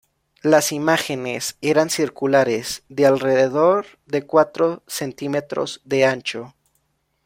[0.41, 6.55] Las imágenes eran circulares, de alrededor de cuatro centímetros de ancho.